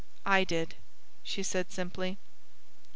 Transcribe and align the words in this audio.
"I 0.25 0.43
did," 0.45 0.73
she 1.21 1.43
said 1.43 1.69
simply. 1.71 2.17